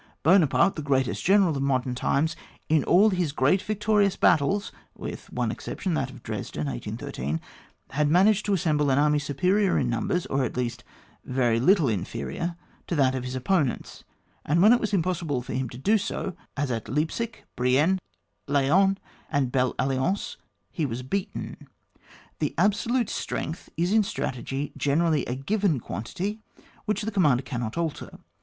Buonaparte, 0.23 0.75
the 0.77 0.81
greatest 0.81 1.23
general 1.23 1.55
of 1.55 1.61
modem 1.61 1.93
times, 1.93 2.35
in 2.67 2.83
all 2.85 3.11
his 3.11 3.31
great 3.31 3.61
victorious 3.61 4.15
battles— 4.15 4.71
with 5.05 5.31
one 5.31 5.51
exception, 5.51 5.93
that 5.93 6.09
of 6.09 6.23
Dresden, 6.23 6.65
1813— 6.65 7.39
had 7.91 8.09
managed 8.09 8.47
to 8.47 8.53
assemble 8.53 8.89
an 8.89 8.97
army 8.97 9.19
superior 9.19 9.77
in 9.77 9.91
numbers, 9.91 10.25
or 10.25 10.43
at 10.43 10.57
least 10.57 10.83
very 11.23 11.59
little 11.59 11.87
inferior, 11.87 12.55
to 12.87 12.95
that 12.95 13.13
of 13.13 13.23
his 13.23 13.35
opponent, 13.35 14.03
and 14.43 14.59
when 14.59 14.73
it 14.73 14.79
was 14.79 14.91
impossible 14.91 15.43
for 15.43 15.53
lum 15.53 15.69
to 15.69 15.77
do 15.77 15.99
so, 15.99 16.35
as 16.57 16.71
at 16.71 16.89
Leipsic, 16.89 17.43
Brienne, 17.55 17.99
Laon, 18.47 18.97
and 19.31 19.51
Belle 19.51 19.75
Alliance, 19.77 20.35
he 20.71 20.83
was 20.83 21.03
beaten. 21.03 21.67
The 22.39 22.55
absolute 22.57 23.11
strength 23.11 23.69
is 23.77 23.93
in 23.93 24.01
strategy 24.01 24.73
generally 24.75 25.25
a 25.25 25.35
given 25.35 25.79
quantity, 25.79 26.39
which 26.85 27.03
the 27.03 27.11
commander 27.11 27.43
cannot 27.43 27.77
alter. 27.77 28.17